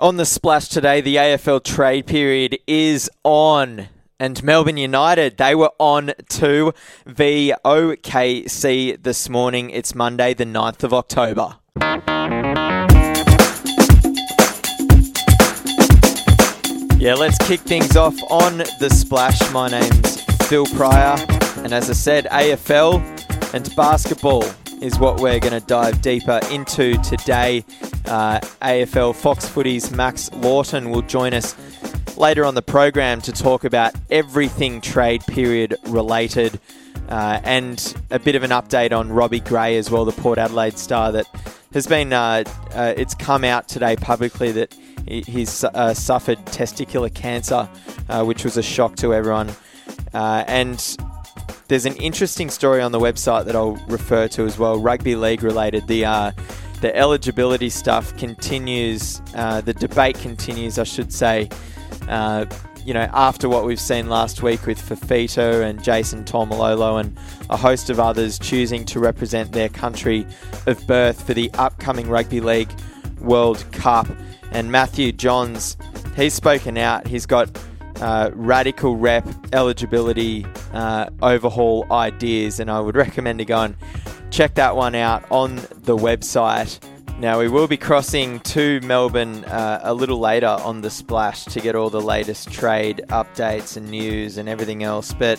[0.00, 3.86] On the splash today, the AFL trade period is on.
[4.18, 6.74] And Melbourne United, they were on to
[7.06, 9.70] VOKC this morning.
[9.70, 11.58] It's Monday, the 9th of October.
[16.98, 19.52] Yeah, let's kick things off on the splash.
[19.52, 21.24] My name's Phil Pryor,
[21.58, 23.00] and as I said, AFL
[23.54, 24.42] and basketball
[24.82, 27.64] is what we're going to dive deeper into today.
[28.04, 31.56] Uh, AFL Fox Footy's Max Laughton will join us
[32.16, 36.60] later on the program to talk about everything trade period related.
[37.08, 40.78] Uh, and a bit of an update on Robbie Gray as well, the Port Adelaide
[40.78, 41.26] star that
[41.72, 42.12] has been.
[42.12, 44.74] Uh, uh, it's come out today publicly that
[45.06, 47.68] he's uh, suffered testicular cancer,
[48.08, 49.50] uh, which was a shock to everyone.
[50.14, 50.96] Uh, and
[51.68, 55.42] there's an interesting story on the website that I'll refer to as well, rugby league
[55.42, 55.86] related.
[55.86, 56.32] The uh,
[56.84, 59.22] the eligibility stuff continues.
[59.34, 61.48] Uh, the debate continues, I should say.
[62.10, 62.44] Uh,
[62.84, 67.16] you know, after what we've seen last week with Fifita and Jason Taumalolo and
[67.48, 70.26] a host of others choosing to represent their country
[70.66, 72.70] of birth for the upcoming Rugby League
[73.18, 74.06] World Cup.
[74.50, 75.78] And Matthew Johns,
[76.14, 77.06] he's spoken out.
[77.06, 77.58] He's got
[78.02, 83.76] uh, radical rep eligibility uh, overhaul ideas, and I would recommend to go and
[84.30, 86.78] check that one out on the website.
[87.18, 91.60] Now, we will be crossing to Melbourne uh, a little later on the splash to
[91.60, 95.12] get all the latest trade updates and news and everything else.
[95.12, 95.38] But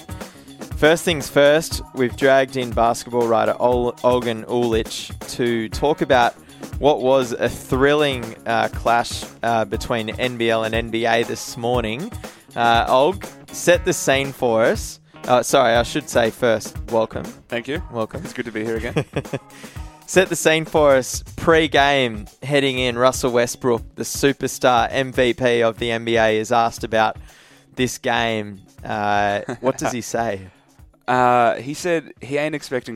[0.78, 6.33] first things first, we've dragged in basketball writer Ol- Olgun Uluc to talk about
[6.80, 12.11] what was a thrilling uh, clash uh, between NBL and NBA this morning.
[12.56, 15.00] Uh, Olg, set the scene for us.
[15.28, 17.23] Uh, sorry, I should say first, welcome.
[17.23, 17.81] Thank you.
[17.92, 18.23] Welcome.
[18.23, 19.06] It's good to be here again.
[20.08, 25.90] set the scene for us pre-game heading in russell westbrook the superstar mvp of the
[25.90, 27.18] nba is asked about
[27.76, 30.42] this game uh, what does he say
[31.08, 32.96] uh, he said he ain't expecting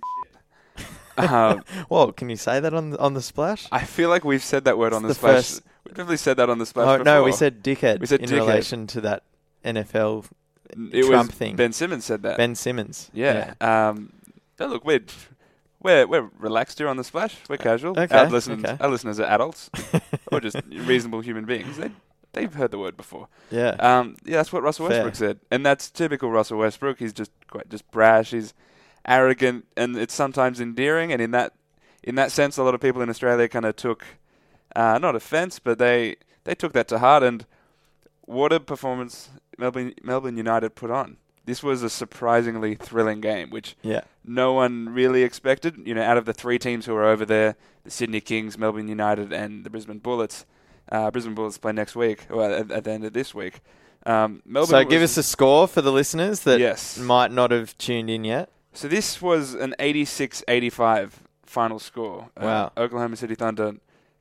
[1.18, 4.44] um, well can you say that on the, on the splash i feel like we've
[4.44, 6.66] said that word It's on the, the splash first- we've definitely said that on the
[6.68, 7.06] splash oh, before.
[7.06, 8.40] no we said dickhead We said in dickhead.
[8.48, 9.24] relation to that
[9.66, 10.26] nfl
[10.92, 11.56] it Trump was thing.
[11.56, 14.14] ben simmons said that ben simmons yeah, Um,
[14.58, 15.02] but look we're
[15.82, 18.78] we're we're relaxed here on the splash we're casual okay, our listeners okay.
[18.82, 19.70] our listeners are adults
[20.32, 21.92] or just reasonable human beings they
[22.34, 25.04] they've heard the word before yeah Um, yeah, that's what Russell Fair.
[25.04, 27.00] Westbrook said, and that's typical Russell Westbrook.
[27.00, 28.30] He's just quite just brash.
[28.32, 28.54] He's
[29.08, 31.12] arrogant, and it's sometimes endearing.
[31.12, 31.54] And in that
[32.04, 34.06] in that sense, a lot of people in Australia kind of took
[34.76, 37.24] uh, not offence, but they they took that to heart.
[37.24, 37.46] And
[38.30, 41.18] what a performance Melbourne Melbourne United put on.
[41.46, 45.76] This was a surprisingly thrilling game, which yeah no one really expected.
[45.86, 48.88] You know, out of the three teams who were over there, the Sydney Kings, Melbourne
[48.88, 50.46] United, and the Brisbane Bullets.
[50.92, 53.62] Uh, Brisbane Bullets play next week, or at, at the end of this week.
[54.06, 54.70] Um, Melbourne.
[54.70, 56.98] so give us a score for the listeners that Yes.
[56.98, 61.12] might not have tuned in yet So this was an 86-85
[61.46, 62.30] final score.
[62.38, 62.72] Uh, Wow.
[62.78, 63.74] Oklahoma City Thunder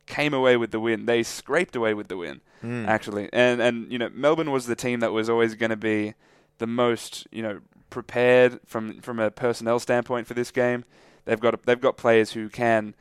[0.08, 1.06] came away with the win.
[1.06, 2.86] They scraped away with the win, Mm.
[2.88, 3.28] actually.
[3.32, 6.14] And and you know, Melbourne was the team that was always going to be
[6.58, 7.60] the most, you know,
[7.90, 10.84] prepared from from a personnel standpoint for this game.
[11.24, 12.94] They've got they've got players who can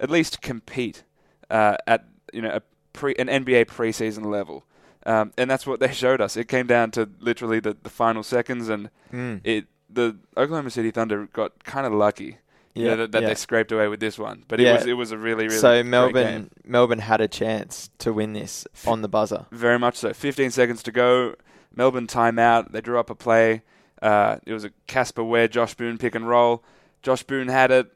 [0.00, 1.04] at least compete
[1.50, 4.64] uh, at you know a pre an NBA preseason level.
[5.06, 6.36] Um, and that's what they showed us.
[6.36, 9.40] It came down to literally the, the final seconds, and Mm.
[9.44, 12.38] it the Oklahoma City Thunder got kind of lucky.
[12.74, 13.28] You Yeah, know, that, that yeah.
[13.28, 14.44] they scraped away with this one.
[14.48, 14.70] But Yeah.
[14.70, 16.50] it was it was a really really so Melbourne.
[16.64, 19.46] Melbourne had a chance to win this on the buzzer.
[19.52, 20.12] very much so.
[20.12, 21.34] 15 seconds to go.
[21.74, 22.72] Melbourne timeout.
[22.72, 23.62] They drew up a play.
[24.02, 26.62] Uh, it was a Casper Ware, Josh Boone pick and roll.
[27.02, 27.92] Josh Boone had it.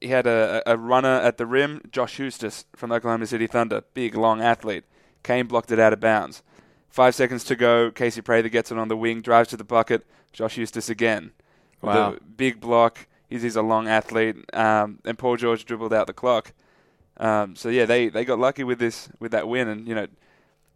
[0.00, 1.80] He had a, a runner at the rim.
[1.90, 4.84] Josh Huestis from Oklahoma City Thunder, big long athlete,
[5.24, 6.42] came blocked it out of bounds.
[6.88, 7.90] Five seconds to go.
[7.90, 10.06] Casey Prather gets it on the wing, drives to the bucket.
[10.32, 11.32] Josh Huestis again.
[11.82, 12.14] Wow.
[12.14, 13.06] a big block.
[13.28, 14.36] He's, he's a long athlete.
[14.54, 16.52] Um, and Paul George dribbled out the clock.
[17.18, 19.68] Um, so yeah, they, they got lucky with this with that win.
[19.68, 20.06] And you know,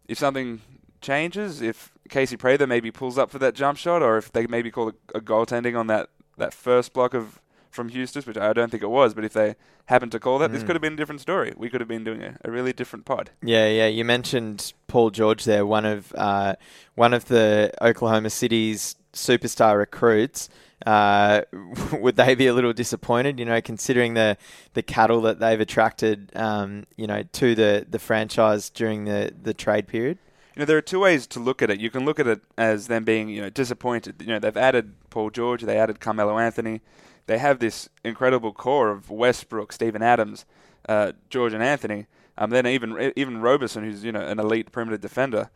[0.07, 0.61] if something
[1.01, 4.71] changes, if Casey Prather maybe pulls up for that jump shot, or if they maybe
[4.71, 7.39] call a, a goaltending on that, that first block of
[7.73, 9.55] from Huestis, which I don't think it was, but if they
[9.85, 10.67] happened to call that, this Mm.
[10.67, 11.53] could have been a different story.
[11.57, 13.31] We could have been doing a, a really different pod.
[13.41, 13.87] Yeah, yeah.
[13.87, 16.55] You mentioned Paul George there, one of uh,
[16.95, 20.49] one of the Oklahoma City's superstar recruits.
[20.85, 21.41] Uh,
[21.93, 23.39] would they be a little disappointed?
[23.39, 24.37] You know, considering the
[24.73, 29.53] the cattle that they've attracted, um, you know, to the, the franchise during the, the
[29.53, 30.17] trade period.
[30.55, 31.79] You know, there are two ways to look at it.
[31.79, 34.15] You can look at it as them being, you know, disappointed.
[34.21, 36.81] You know, they've added Paul George, they added Carmelo Anthony.
[37.25, 40.45] They have this incredible core of Westbrook, Steven Adams,
[40.89, 42.07] uh, George and Anthony.
[42.37, 45.49] Um, then even even Roberson, who's you know an elite perimeter defender,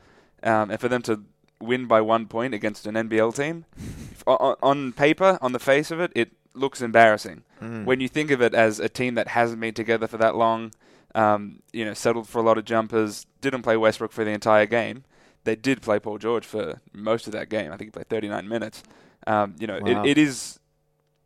[0.44, 1.24] um, and for them to
[1.60, 3.66] win by one point against an NBL team,
[4.28, 7.44] on, on paper, on the face of it, it looks embarrassing.
[7.62, 7.86] Mm.
[7.86, 10.72] When you think of it as a team that hasn't been together for that long,
[11.16, 14.68] um, you know, settled for a lot of jumpers, didn't play Westbrook for the entire
[14.68, 15.04] game.
[15.46, 17.72] They did play Paul George for most of that game.
[17.72, 18.84] I think he played 39 minutes.
[19.26, 20.04] Um, you know, Wow.
[20.04, 20.60] it, it is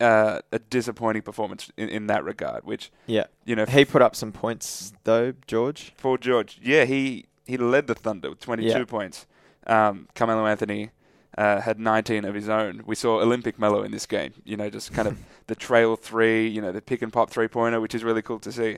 [0.02, 2.64] uh, a disappointing performance in, in that regard.
[2.66, 3.26] Which Yeah.
[3.46, 5.94] you know, He put up some points though, George.
[5.98, 8.86] Paul George, yeah, he he led the Thunder with 22 Yeah.
[8.86, 9.26] points.
[9.68, 10.92] Um, Carmelo Anthony
[11.38, 12.84] uh, had 19 of his own.
[12.86, 14.34] We saw Olympic Melo in this game.
[14.44, 15.18] You know, just kind of
[15.48, 18.40] the trail three, you know, the pick and pop three pointer, which is really cool
[18.40, 18.78] to see.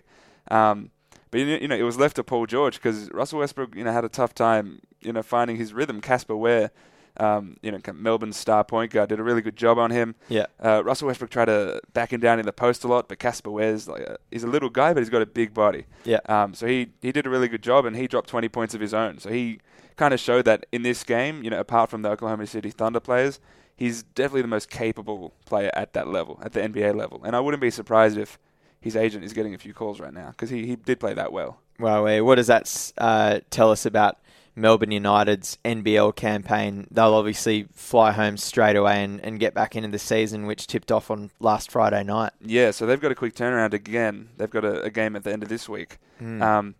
[0.51, 0.91] Um,
[1.31, 4.05] but you know, it was left to Paul George because Russell Westbrook, you know, had
[4.05, 5.99] a tough time, you know, finding his rhythm.
[5.99, 6.69] Casper Ware,
[7.17, 10.15] um, you know, Melbourne's star point guard, did a really good job on him.
[10.29, 10.47] Yeah.
[10.63, 13.51] Uh, Russell Westbrook tried to back him down in the post a lot, but Casper
[13.51, 15.85] Ware's like a, he's a little guy, but he's got a big body.
[16.05, 16.19] Yeah.
[16.25, 18.81] Um, so he he did a really good job, and he dropped 20 points of
[18.81, 19.19] his own.
[19.19, 19.59] So he
[19.95, 22.99] kind of showed that in this game, you know, apart from the Oklahoma City Thunder
[22.99, 23.39] players,
[23.75, 27.21] he's definitely the most capable player at that level, at the NBA level.
[27.23, 28.39] And I wouldn't be surprised if
[28.79, 31.31] his agent is getting a few calls right now because he, he did play that
[31.31, 31.59] well.
[31.79, 34.17] Well, eh, what does that uh, tell us about
[34.55, 36.87] Melbourne United's NBL campaign?
[36.91, 40.91] They'll obviously fly home straight away and, and get back into the season, which tipped
[40.91, 42.31] off on last Friday night.
[42.41, 44.29] Yeah, so they've got a quick turnaround again.
[44.37, 45.97] They've got a, a game at the end of this week.
[46.21, 46.41] Mm.
[46.41, 46.75] Um,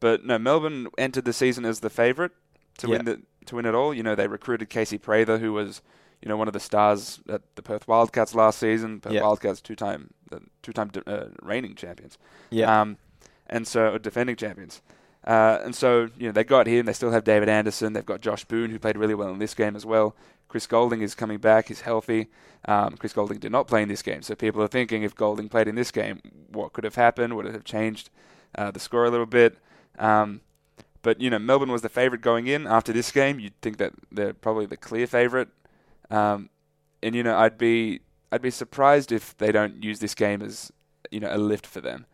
[0.00, 2.30] but no, Melbourne entered the season as the favourite
[2.78, 2.96] to Yeah.
[2.96, 3.92] win the to win it all.
[3.94, 5.82] You know, they recruited Casey Prather, who was
[6.22, 9.00] you know one of the stars at the Perth Wildcats last season.
[9.00, 9.22] Perth Yeah.
[9.22, 10.10] Wildcats two time
[10.62, 12.16] two time uh, reigning champions.
[12.50, 12.80] yeah.
[12.80, 12.96] Um,
[13.50, 14.82] and so defending champions.
[15.28, 16.86] Uh, and so you know they got him.
[16.86, 17.92] They still have David Anderson.
[17.92, 20.16] They've got Josh Boone, who played really well in this game as well.
[20.48, 21.68] Chris Goulding is coming back.
[21.68, 22.28] He's healthy.
[22.64, 25.50] Um, Chris Goulding did not play in this game, so people are thinking if Goulding
[25.50, 26.20] played in this game,
[26.50, 27.36] what could have happened?
[27.36, 28.08] Would it have changed
[28.54, 29.58] uh, the score a little bit?
[29.98, 30.40] Um,
[31.02, 32.66] but you know, Melbourne was the favourite going in.
[32.66, 35.48] After this game, you'd think that they're probably the clear favourite.
[36.10, 36.48] Um,
[37.02, 38.00] and you know, I'd be
[38.32, 40.72] I'd be surprised if they don't use this game as
[41.10, 42.06] you know a lift for them.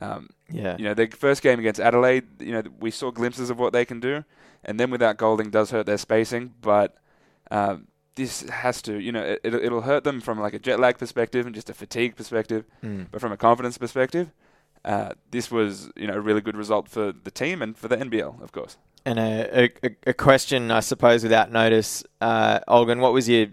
[0.00, 0.76] Um, yeah.
[0.78, 3.84] you know, their first game against Adelaide, you know, we saw glimpses of what they
[3.84, 4.24] can do,
[4.64, 6.96] and then without Goulding does hurt their spacing, but
[7.50, 10.80] um, this has to, you know, it, it'll, it'll hurt them from like a jet
[10.80, 13.06] lag perspective and just a fatigue perspective, Mm.
[13.10, 14.30] but from a confidence perspective,
[14.84, 17.96] uh, this was, you know, a really good result for the team and for the
[17.96, 18.76] NBL, of course.
[19.04, 23.46] And a, a, a question, I suppose, without notice, uh, Olgun, what was your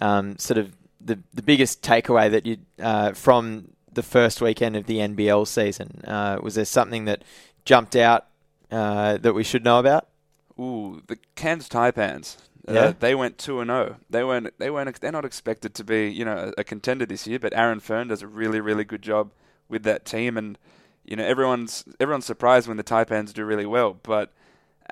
[0.00, 4.86] um, sort of the, the biggest takeaway that you uh, from the first weekend of
[4.86, 6.02] the NBL season?
[6.06, 7.22] Uh, was there something that
[7.64, 8.26] jumped out
[8.70, 10.08] uh, that we should know about?
[10.58, 12.36] Ooh, the Cairns Taipans.
[12.68, 12.80] Yeah.
[12.80, 13.96] Uh, they went two and zero.
[14.08, 14.58] They weren't.
[14.58, 15.00] They weren't.
[15.00, 17.38] They're not expected to be, you know, a, a contender this year.
[17.38, 19.32] But Aaron Fearne does a really, really good job
[19.68, 20.56] with that team, and
[21.04, 23.98] you know, everyone's everyone's surprised when the Taipans do really well.
[24.02, 24.32] But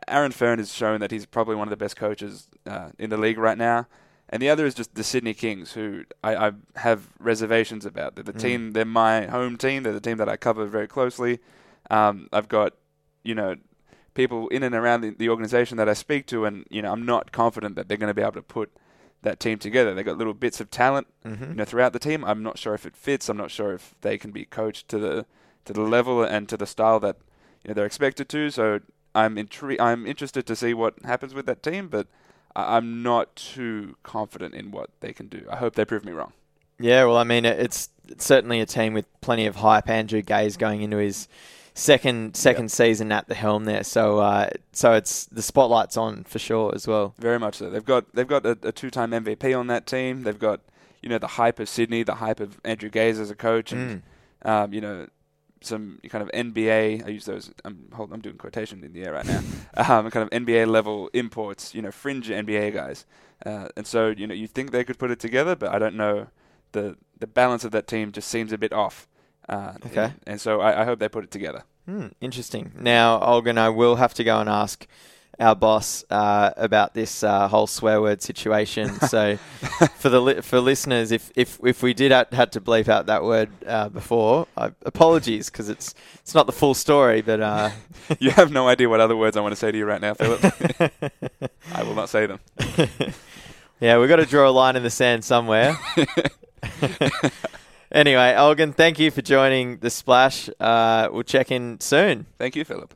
[0.08, 3.16] Aaron Fearne has shown that he's probably one of the best coaches uh, in the
[3.16, 3.86] league right now.
[4.32, 8.14] And the other is just the Sydney Kings, who I, I have reservations about.
[8.14, 8.40] They're the Mm.
[8.40, 8.72] team.
[8.72, 9.82] They're my home team.
[9.82, 11.38] They're the team that I cover very closely.
[11.90, 12.72] Um, I've got,
[13.22, 13.56] you know,
[14.14, 17.04] people in and around the, the organization that I speak to, and you know, I'm
[17.04, 18.70] not confident that they're going to be able to put
[19.20, 19.94] that team together.
[19.94, 21.44] They've got little bits of talent, Mm-hmm.
[21.50, 22.24] you know, throughout the team.
[22.24, 23.28] I'm not sure if it fits.
[23.28, 25.26] I'm not sure if they can be coached to the
[25.66, 27.16] to the level and to the style that
[27.62, 28.50] you know they're expected to.
[28.50, 28.80] So
[29.14, 32.06] I'm intri- I'm interested to see what happens with that team, but
[32.54, 35.46] I'm not too confident in what they can do.
[35.50, 36.32] I hope they prove me wrong.
[36.78, 39.88] Yeah, well, I mean, it's, certainly a team with plenty of hype.
[39.88, 41.28] Andrew Gaze's going into his
[41.74, 46.38] second second season at the helm there, so uh, so it's the spotlight's on for
[46.38, 47.14] sure as well.
[47.18, 47.70] Very much so.
[47.70, 50.24] They've got they've got a, a two-time MVP on that team.
[50.24, 50.60] They've got
[51.00, 54.02] you know the hype of Sydney, the hype of Andrew Gaze as a coach, and
[54.44, 54.50] Mm.
[54.50, 55.06] um, you know
[55.64, 57.06] some kind of NBA.
[57.06, 57.50] I use those.
[57.64, 59.40] I'm hold, I'm doing quotation in the air right now.
[59.76, 61.74] um, kind of NBA level imports.
[61.74, 63.06] You know, fringe NBA guys.
[63.44, 65.96] Uh, and so you know you think they could put it together, but I don't
[65.96, 66.28] know.
[66.72, 69.08] The the balance of that team just seems a bit off.
[69.48, 70.04] Uh, Okay.
[70.04, 71.64] And, and so I, I hope they put it together.
[71.86, 72.72] Hmm, interesting.
[72.78, 74.86] Now, Olgun, I will have to go and ask
[75.40, 79.00] our boss uh, about this uh, whole swear word situation.
[79.08, 79.36] so,
[79.96, 83.06] for the li- for listeners, if if if we did ha- had to bleep out
[83.06, 87.40] that word uh, before, I, apologies because it's it's not the full story, but.
[87.40, 87.70] Uh,
[88.18, 90.14] you have no idea what other words I want to say to you right now,
[90.14, 90.40] Philip.
[91.72, 92.40] I will not say them.
[93.80, 95.76] yeah, we've got to draw a line in the sand somewhere.
[97.92, 100.48] anyway, Olgun, thank you for joining the splash.
[100.58, 102.26] Uh, we'll check in soon.
[102.38, 102.94] Thank you, Philip.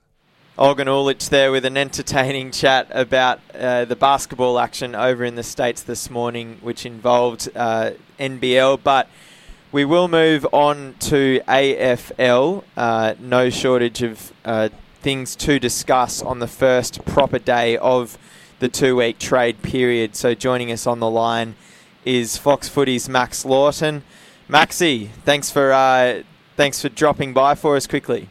[0.58, 5.42] Olgun Uluc there with an entertaining chat about uh, the basketball action over in the
[5.42, 8.80] States this morning, which involved uh, NBL.
[8.82, 9.06] But
[9.70, 12.64] we will move on to AFL.
[12.74, 14.70] Uh, no shortage of uh,
[15.02, 18.16] things to discuss on the first proper day of
[18.58, 20.16] the two-week trade period.
[20.16, 21.54] So joining us on the line
[22.06, 24.00] is Fox Footy's Max Laughton.
[24.48, 26.22] Maxi, thanks for uh,
[26.56, 28.30] thanks for dropping by for us quickly.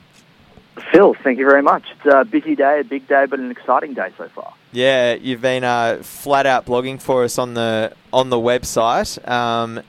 [0.92, 1.84] Phil, thank you very much.
[1.92, 4.54] It's a busy day, a big day, but an exciting day so far.
[4.72, 9.26] Yeah, you've been uh, flat out blogging for us on the on the website.
[9.28, 9.82] Um,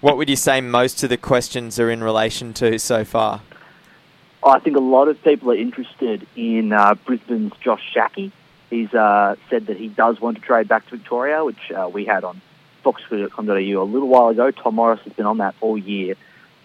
[0.00, 3.42] what would you say most of the questions are in relation to so far?
[4.42, 8.32] I think a lot of people are interested in uh, Brisbane's Josh Schache.
[8.70, 12.04] He's uh, said that he does want to trade back to Victoria, which uh, we
[12.06, 12.40] had on
[12.84, 14.50] foxfooty.com.au a little while ago.
[14.50, 16.14] Tom Morris has been on that all year.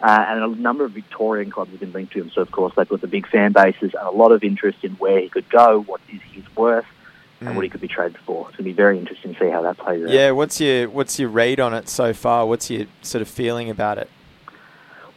[0.02, 2.30] Uh, and a number of Victorian clubs have been linked to him.
[2.30, 4.92] So, of course, they've got the big fan bases and a lot of interest in
[4.94, 6.86] where he could go, what is his worth,
[7.40, 7.56] and mm.
[7.56, 8.48] what he could be traded for.
[8.50, 10.10] It's going to be very interesting to see how that plays out.
[10.10, 12.46] Yeah, what's your what's your read on it so far?
[12.46, 14.10] What's your sort of feeling about it?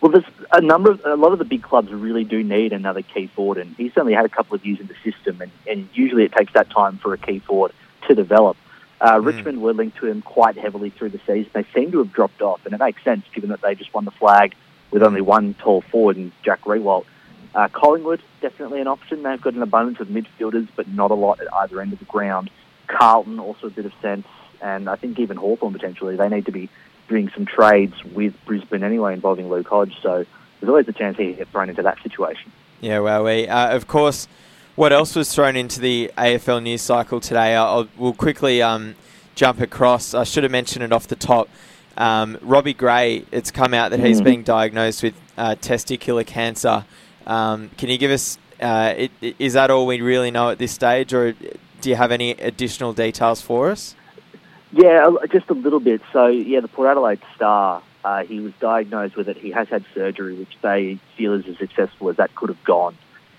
[0.01, 3.03] Well, there's a number of a lot of the big clubs really do need another
[3.03, 5.89] key forward, and he's only had a couple of years in the system, and, and
[5.93, 7.73] usually it takes that time for a key forward
[8.07, 8.57] to develop.
[9.01, 9.27] Uh, mm.
[9.27, 11.51] Richmond were linked to him quite heavily through the season.
[11.53, 14.05] They seem to have dropped off, and it makes sense given that they just won
[14.05, 14.55] the flag
[14.91, 17.05] with only one tall forward in Jack Riewoldt.
[17.55, 19.23] Uh, Collingwood, definitely an option.
[19.23, 22.05] They've got an abundance of midfielders, but not a lot at either end of the
[22.05, 22.51] ground.
[22.87, 24.27] Carlton, also a bit of sense.
[24.61, 26.17] And I think even Hawthorn potentially.
[26.17, 26.69] They need to be
[27.09, 29.97] doing some trades with Brisbane anyway involving Luke Hodge.
[30.03, 30.25] So
[30.61, 32.53] there's always a chance he get thrown into that situation.
[32.81, 34.29] Yeah, well, we, uh, of course,
[34.77, 37.57] what else was thrown into the AFL news cycle today?
[37.57, 38.95] I'll, we'll quickly um,
[39.35, 40.15] jump across.
[40.15, 41.49] I should have mentioned it off the top.
[41.99, 44.25] Um, Robbie Gray, it's come out that he's mm.
[44.25, 46.85] being diagnosed with uh, testicular cancer.
[47.27, 50.71] Um, can you give us, uh, it, is that all we really know at this
[50.71, 53.97] stage, or do you have any additional details for us?
[54.73, 56.01] Yeah, just a little bit.
[56.13, 59.37] So, yeah, the Port Adelaide Star, uh, he was diagnosed with it.
[59.37, 62.97] He has had surgery, which they feel is as successful as that could have gone.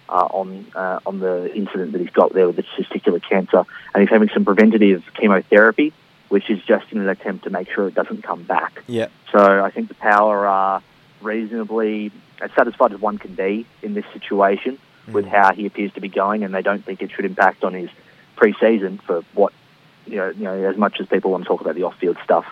[0.10, 3.64] Uh, on uh, on the incident that he's got there with the testicular cancer,
[3.94, 5.94] and he's having some preventative chemotherapy
[6.30, 8.84] which is just in an attempt to make sure it doesn't come back.
[8.88, 9.08] Yeah.
[9.32, 10.82] So I think the power are
[11.22, 15.14] reasonably as satisfied as one can be in this situation mm.
[15.14, 17.74] with how he appears to be going, and they don't think it should impact on
[17.74, 17.90] his
[18.36, 19.52] pre-season for what
[20.06, 20.30] you know.
[20.30, 22.46] You know, as much as people want to talk about the off-field stuff,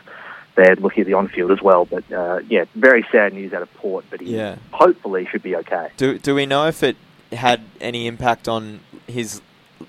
[0.55, 1.85] they're looking at the on-field as well.
[1.85, 4.57] But uh, yeah, very sad news out of Port, but he yeah.
[4.71, 5.89] hopefully should be okay.
[5.97, 6.97] Do Do we know if it
[7.31, 9.41] had any impact on his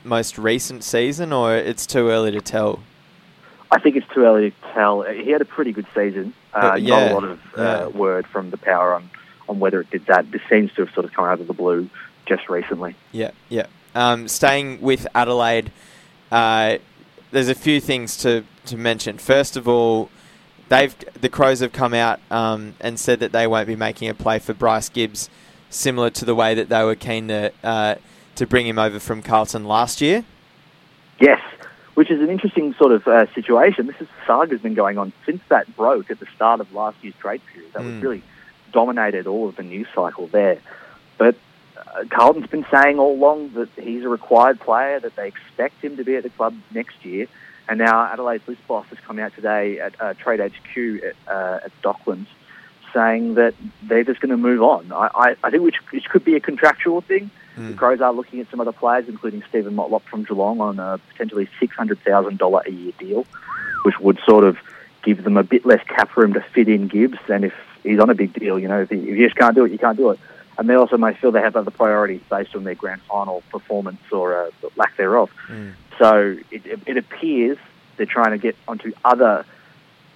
[0.04, 2.80] most recent season, or it's too early to tell?
[3.70, 5.02] I think it's too early to tell.
[5.02, 6.32] He had a pretty good season.
[6.54, 9.10] Uh, yeah, not a lot of uh, word from the power on,
[9.48, 10.30] on whether it did that.
[10.30, 11.90] This seems to have sort of come out of the blue
[12.26, 12.94] just recently.
[13.12, 13.66] Yeah, yeah.
[13.94, 15.72] Um, staying with Adelaide,
[16.30, 16.78] uh,
[17.30, 19.18] there's a few things to, to mention.
[19.18, 20.10] First of all,
[20.68, 24.14] they've the Crows have come out um, and said that they won't be making a
[24.14, 25.28] play for Bryce Gibbs,
[25.70, 27.96] similar to the way that they were keen to uh,
[28.36, 30.24] to bring him over from Carlton last year.
[31.20, 31.40] Yes,
[31.98, 33.88] which is an interesting sort of uh, situation.
[33.88, 36.96] This is saga has been going on since that broke at the start of last
[37.02, 37.72] year's trade period.
[37.72, 37.86] That mm.
[37.86, 38.00] was hmm.
[38.02, 38.22] really
[38.70, 40.60] dominated all of the news cycle there.
[41.16, 41.34] But
[41.76, 45.96] uh, Carlton's been saying all along that he's a required player, that they expect him
[45.96, 47.26] to be at the club next year.
[47.68, 51.64] And now Adelaide's list boss has come out today at uh, Trade HQ at, uh,
[51.64, 52.28] at Docklands
[52.92, 54.92] saying that they're just going to move on.
[54.92, 57.30] I, I, I think which, which could be a contractual thing.
[57.56, 57.70] Mm.
[57.70, 60.98] The Crows are looking at some other players, including Steven Motlop from Geelong, on a
[61.12, 63.26] potentially $600,000 a year deal,
[63.82, 64.58] which would sort of
[65.02, 67.18] give them a bit less cap room to fit in Gibbs.
[67.28, 69.54] And if he's on a big deal, you know, if, he, if you just can't
[69.54, 70.20] do it, you can't do it.
[70.58, 74.00] And they also may feel they have other priorities based on their grand final performance
[74.10, 75.30] or uh, lack thereof.
[75.46, 75.74] Mm.
[75.98, 77.58] So it, it appears
[77.96, 79.44] they're trying to get onto other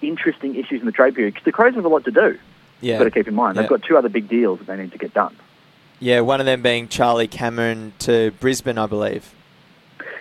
[0.01, 2.39] interesting issues in the trade period because the Crows have a lot to do.
[2.83, 2.99] Yeah.
[2.99, 3.57] Got to keep in mind.
[3.57, 5.35] They've got two other big deals that they need to get done.
[6.01, 9.35] Yeah, one of them being Charlie Cameron to Brisbane, I believe.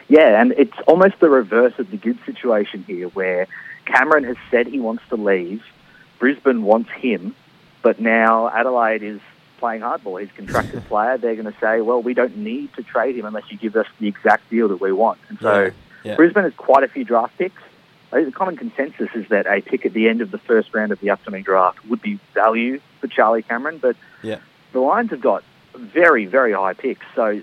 [0.07, 3.47] Yeah, and it's almost the reverse of the good situation here, where
[3.85, 5.63] Cameron has said he wants to leave,
[6.19, 7.35] Brisbane wants him,
[7.81, 9.19] but now Adelaide is
[9.57, 10.19] playing hardball.
[10.21, 11.17] He's a contracted player.
[11.17, 13.87] They're going to say, well, we don't need to trade him unless you give us
[13.99, 15.19] the exact deal that we want.
[15.29, 15.71] And so yeah,
[16.03, 16.15] yeah.
[16.15, 17.61] Brisbane has quite a few draft picks.
[18.11, 20.99] The common consensus is that a pick at the end of the first round of
[20.99, 24.39] the upcoming draft would be value for Charlie Cameron, but yeah.
[24.73, 27.05] the Lions have got very, very high picks.
[27.15, 27.41] So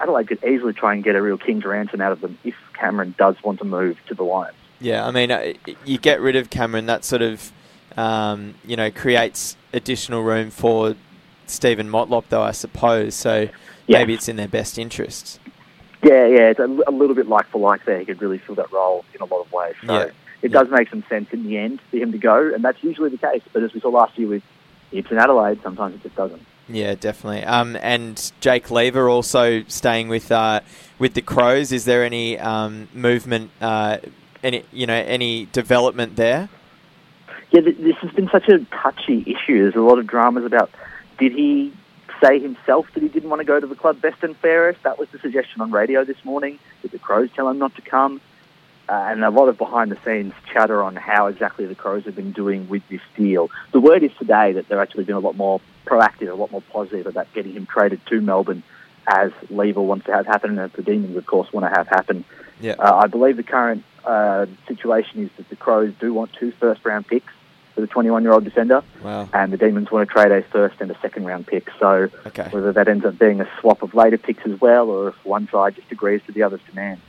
[0.00, 3.14] Adelaide could easily try and get a real king's ransom out of them if Cameron
[3.18, 4.56] does want to move to the Lions.
[4.80, 5.54] Yeah, I mean, uh,
[5.84, 7.52] you get rid of Cameron, that sort of,
[7.96, 10.94] um, you know, creates additional room for
[11.46, 13.14] Steven Motlop, though, I suppose.
[13.14, 13.48] So
[13.86, 13.98] yeah.
[13.98, 15.38] maybe it's in their best interests.
[16.04, 17.98] Yeah, yeah, it's a, a, little bit like for like there.
[17.98, 19.74] He could really fill that role in a lot of ways.
[19.86, 20.02] So yeah.
[20.02, 20.48] it yeah.
[20.50, 23.16] does make some sense in the end for him to go, and that's usually the
[23.16, 23.42] case.
[23.54, 24.42] But as we saw last year with
[24.90, 26.42] Gibbs and Adelaide, sometimes it just doesn't.
[26.68, 27.44] Yeah, definitely.
[27.44, 30.60] Um, and Jake Lever also staying with uh,
[30.98, 31.72] with the Crows.
[31.72, 33.98] Is there any um, movement, uh,
[34.42, 36.50] any you know, any development there?
[37.50, 39.62] Yeah, this has been such a touchy issue.
[39.62, 40.70] There's a lot of dramas about
[41.18, 41.72] did he
[42.24, 44.82] say himself that he didn't want to go to the club best and fairest?
[44.82, 46.58] That was the suggestion on radio this morning.
[46.82, 48.20] Did the Crows tell him not to come?
[48.88, 52.16] Uh, and a lot of behind the scenes chatter on how exactly the Crows have
[52.16, 53.50] been doing with this deal.
[53.72, 56.62] The word is today that they're actually been a lot more proactive, a lot more
[56.62, 58.62] positive about getting him traded to Melbourne
[59.06, 61.88] as Lever wants to have happen and as the Demons, of course, want to have
[61.88, 62.24] happen.
[62.60, 62.74] Yeah.
[62.78, 66.84] Uh, I believe the current uh, situation is that the Crows do want two first
[66.84, 67.32] round picks
[67.74, 68.82] for the 21 year old defender.
[69.02, 69.28] Wow.
[69.32, 71.68] And the Demons want to trade a first and a second round pick.
[71.78, 72.48] So Okay.
[72.50, 75.48] whether that ends up being a swap of later picks as well, or if one
[75.50, 77.02] side just agrees to the other's demands.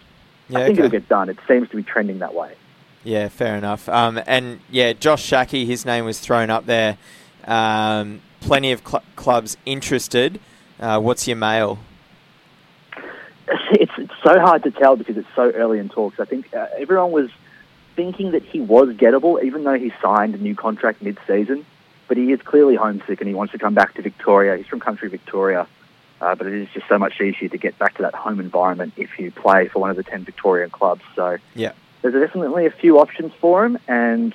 [0.49, 0.85] Yeah, I think okay.
[0.85, 1.29] it'll get done.
[1.29, 2.55] It seems to be trending that way.
[3.03, 3.87] Yeah, fair enough.
[3.87, 6.97] Um, and yeah, Josh Schache, his name was thrown up there.
[7.45, 10.39] Um, plenty of cl- clubs interested.
[10.79, 11.79] Uh, what's your mail?
[13.71, 16.19] It's, it's so hard to tell because it's so early in talks.
[16.19, 17.29] I think uh, everyone was
[17.95, 21.65] thinking that he was gettable, even though he signed a new contract mid-season.
[22.07, 24.57] But he is clearly homesick and he wants to come back to Victoria.
[24.57, 25.67] He's from country Victoria.
[26.21, 28.93] Uh, but it is just so much easier to get back to that home environment
[28.95, 31.01] if you play for one of the 10 Victorian clubs.
[31.15, 31.71] So Yeah.
[32.01, 34.33] there's definitely a few options for him, and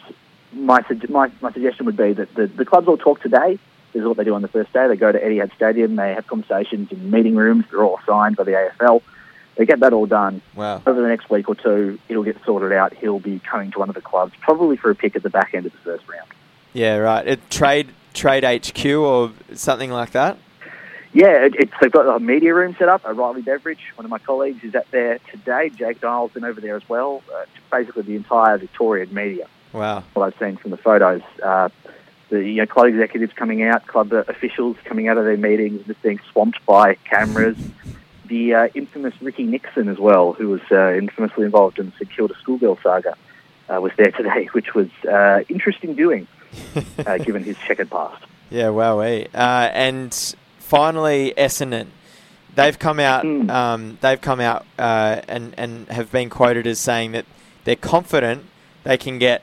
[0.52, 3.58] my my, my suggestion would be that the, the clubs all talk today.
[3.92, 4.86] This is what they do on the first day.
[4.88, 8.44] They go to Etihad Stadium, they have conversations in meeting rooms, they're all signed by
[8.44, 9.02] the AFL.
[9.56, 10.40] They get that all done.
[10.54, 10.82] Wow.
[10.86, 12.94] Over the next week or two, it'll get sorted out.
[12.94, 15.54] He'll be coming to one of the clubs, probably for a pick at the back
[15.54, 16.28] end of the first round.
[16.72, 17.26] Yeah, right.
[17.26, 20.38] It, trade trade HQ or something like that.
[21.12, 23.04] Yeah, it, it's, they've got a media room set up.
[23.04, 25.68] O'Reilly Beveridge, one of my colleagues, is at there today.
[25.70, 27.22] Jake Niall's been over there as well.
[27.34, 29.46] Uh, basically, the entire Victorian media.
[29.72, 30.02] Wow.
[30.14, 31.22] what I've seen from the photos.
[31.42, 31.68] Uh,
[32.28, 36.00] the you know, club executives coming out, club officials coming out of their meetings, just
[36.02, 37.56] being swamped by cameras.
[38.30, 42.10] The uh, infamous Ricky Nixon as well, who was uh, infamously involved in the St
[42.10, 43.16] Kilda schoolgirl saga,
[43.68, 46.28] uh, was there today, which was uh, interesting viewing,
[47.06, 48.24] uh, given his checkered past.
[48.48, 49.00] Yeah, wow.
[49.00, 50.14] Uh, and
[50.58, 51.88] finally, Essendon.
[52.54, 53.24] They've come out.
[53.24, 53.50] Mm.
[53.50, 57.24] Um, they've come out uh, and and have been quoted as saying that
[57.64, 58.44] they're confident
[58.82, 59.42] they can get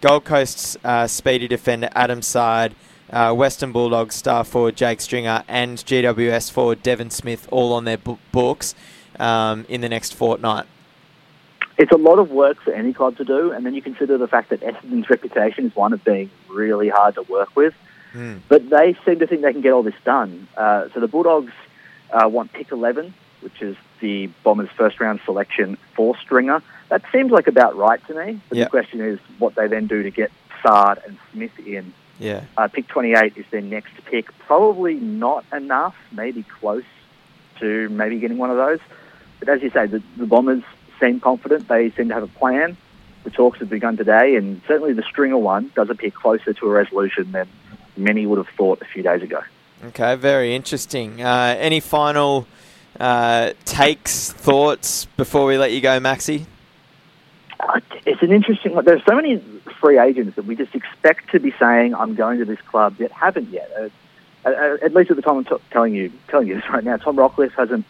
[0.00, 2.74] Gold Coast's uh, speedy defender Adam Saad,
[3.10, 7.98] uh, Western Bulldogs star forward Jake Stringer, and GWS forward Devon Smith all on their
[7.98, 8.74] books
[9.18, 10.66] um, in the next fortnight.
[11.76, 14.28] It's a lot of work for any club to do, and then you consider the
[14.28, 17.74] fact that Essendon's reputation is one of being really hard to work with.
[18.12, 18.40] Mm.
[18.48, 20.46] But they seem to think they can get all this done.
[20.56, 21.52] Uh, so the Bulldogs
[22.12, 26.62] uh, want pick 11, which is the Bombers' first round selection for Stringer.
[26.90, 28.40] That seems like about right to me.
[28.48, 28.66] But Yep.
[28.66, 30.30] the question is what they then do to get
[30.62, 31.92] Saad and Smith in.
[32.18, 32.44] Yeah.
[32.56, 34.36] Uh, pick 28 is their next pick.
[34.38, 36.84] Probably not enough, maybe close
[37.60, 38.80] to maybe getting one of those.
[39.40, 40.62] But as you say, the, the Bombers
[41.00, 41.68] seem confident.
[41.68, 42.76] They seem to have a plan.
[43.24, 46.70] The talks have begun today, and certainly the Stringer one does appear closer to a
[46.70, 47.48] resolution than
[47.96, 49.40] many would have thought a few days ago.
[49.86, 51.22] Okay, very interesting.
[51.22, 52.46] Uh, any final
[53.00, 56.46] uh, takes, thoughts before we let you go, Maxi?
[57.60, 58.84] Uh, It's an interesting one.
[58.84, 59.42] There's so many
[59.84, 63.12] free agents that we just expect to be saying, I'm going to this club, yet
[63.12, 63.70] haven't yet.
[63.78, 66.82] Uh, uh, at least at the time I'm t- telling you telling you this right
[66.82, 67.84] now, Tom Rockliff hasn't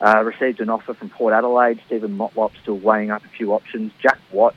[0.00, 1.80] uh, received an offer from Port Adelaide.
[1.86, 3.92] Steven Motlop still weighing up a few options.
[4.02, 4.56] Jack Watts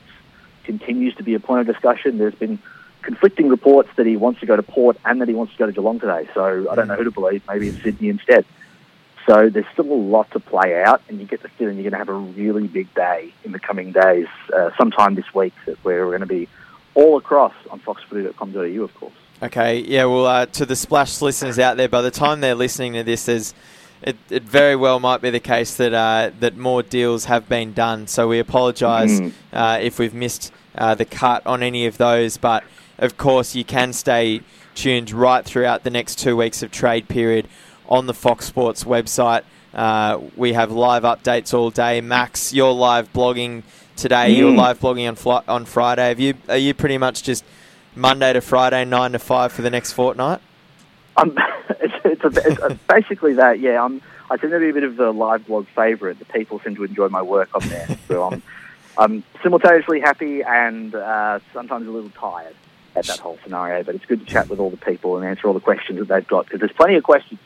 [0.64, 2.18] continues to be a point of discussion.
[2.18, 2.58] There's been
[3.02, 5.66] conflicting reports that he wants to go to Port and that he wants to go
[5.66, 6.28] to Geelong today.
[6.34, 7.42] So I don't know who to believe.
[7.46, 8.44] Maybe it's Sydney instead.
[9.26, 11.92] So there's still a lot to play out, and you get the feeling you're going
[11.92, 15.76] to have a really big day in the coming days, uh, sometime this week, that
[15.84, 16.48] we're going to be
[16.94, 19.12] all across on foxfooty.com.au, of course.
[19.42, 22.92] Okay, yeah, well, uh, to the Splash listeners out there, by the time they're listening
[22.94, 23.54] to this, there's,
[24.02, 27.72] it, it very well might be the case that uh, that more deals have been
[27.72, 28.06] done.
[28.06, 29.32] So we apologise Mm.
[29.52, 32.36] uh, if we've missed uh, the cut on any of those.
[32.36, 32.64] But
[32.98, 34.42] of course, you can stay
[34.74, 37.48] tuned right throughout the next two weeks of trade period
[37.88, 39.42] on the Fox Sports website.
[39.74, 42.00] Uh, we have live updates all day.
[42.00, 43.62] Max, you're live blogging
[44.00, 44.30] today.
[44.30, 44.56] You're Mm.
[44.56, 46.08] live blogging on fli- on Friday.
[46.08, 46.34] Have you?
[46.48, 47.44] Are you pretty much just
[47.94, 50.40] Monday to Friday, nine to five for the next fortnight?
[51.16, 51.36] I'm,
[51.80, 53.84] it's, it's, a, it's a, basically that, yeah.
[53.84, 56.18] I'm, I tend to be a bit of the live blog favourite.
[56.18, 57.88] The people seem to enjoy my work on there.
[58.08, 58.42] So I'm,
[58.96, 62.54] I'm simultaneously happy and uh, sometimes a little tired
[62.96, 63.82] at that whole scenario.
[63.82, 66.08] But it's good to chat with all the people and answer all the questions that
[66.08, 67.40] they've got because there's plenty of questions.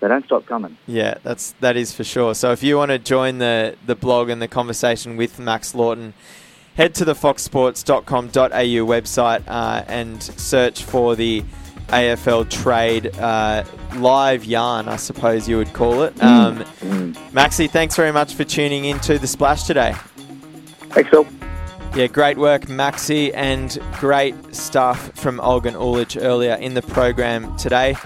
[0.00, 0.76] They don't stop coming.
[0.86, 2.34] Yeah, that's that is for sure.
[2.34, 6.12] So if you want to join the the blog and the conversation with Max Laughton,
[6.76, 11.42] head to the foxsports.com.au website uh, and search for the
[11.88, 13.64] AFL trade uh,
[13.96, 16.22] live yarn, I suppose you would call it.
[16.22, 17.14] Um, Mm.
[17.32, 19.94] Maxi, thanks very much for tuning in to the Splash today.
[20.90, 21.26] Thanks, Phil.
[21.94, 27.96] Yeah, great work, Maxi, and great stuff from Olgun Uluc earlier in the program today.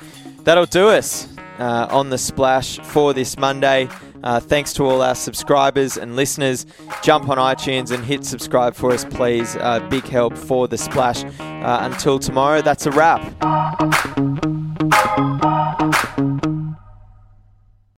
[0.44, 3.88] That'll do us uh, on the Splash for this Monday.
[4.22, 6.66] Uh, thanks to all our subscribers and listeners.
[7.02, 9.56] Jump on iTunes and hit subscribe for us, please.
[9.56, 11.24] Uh, big help for the Splash.
[11.40, 13.22] Uh, until tomorrow, that's a wrap.